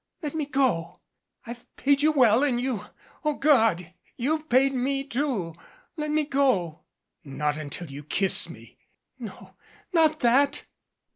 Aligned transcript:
Let 0.23 0.33
me 0.33 0.47
go. 0.47 0.99
I've 1.45 1.63
paid 1.75 2.01
you 2.01 2.11
well 2.11 2.43
and 2.43 2.59
you 2.59 2.85
O 3.23 3.35
God! 3.35 3.93
you've 4.17 4.49
paid 4.49 4.73
me, 4.73 5.03
too. 5.03 5.53
Let 5.95 6.09
me 6.09 6.25
go." 6.25 6.85
"Not 7.23 7.55
until 7.55 7.91
you 7.91 8.03
kiss 8.03 8.49
me." 8.49 8.79
"No 9.19 9.53
not 9.93 10.21
that." 10.21 10.65